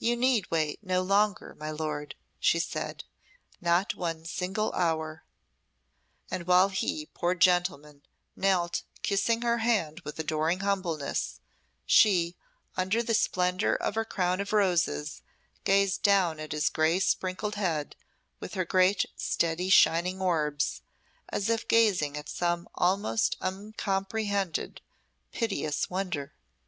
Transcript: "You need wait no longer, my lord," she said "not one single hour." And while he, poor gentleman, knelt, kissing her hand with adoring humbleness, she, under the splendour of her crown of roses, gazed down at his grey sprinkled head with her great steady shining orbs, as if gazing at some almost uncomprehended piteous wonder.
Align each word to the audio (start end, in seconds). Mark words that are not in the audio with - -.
"You 0.00 0.16
need 0.16 0.50
wait 0.50 0.82
no 0.82 1.02
longer, 1.02 1.54
my 1.54 1.70
lord," 1.70 2.16
she 2.40 2.58
said 2.58 3.04
"not 3.60 3.94
one 3.94 4.24
single 4.24 4.72
hour." 4.72 5.22
And 6.32 6.48
while 6.48 6.68
he, 6.70 7.06
poor 7.14 7.36
gentleman, 7.36 8.02
knelt, 8.34 8.82
kissing 9.04 9.42
her 9.42 9.58
hand 9.58 10.00
with 10.00 10.18
adoring 10.18 10.58
humbleness, 10.66 11.38
she, 11.84 12.34
under 12.76 13.04
the 13.04 13.14
splendour 13.14 13.74
of 13.76 13.94
her 13.94 14.04
crown 14.04 14.40
of 14.40 14.52
roses, 14.52 15.22
gazed 15.62 16.02
down 16.02 16.40
at 16.40 16.50
his 16.50 16.68
grey 16.68 16.98
sprinkled 16.98 17.54
head 17.54 17.94
with 18.40 18.54
her 18.54 18.64
great 18.64 19.06
steady 19.14 19.68
shining 19.68 20.20
orbs, 20.20 20.82
as 21.28 21.48
if 21.48 21.68
gazing 21.68 22.16
at 22.16 22.28
some 22.28 22.68
almost 22.74 23.36
uncomprehended 23.40 24.80
piteous 25.30 25.88
wonder. 25.88 26.32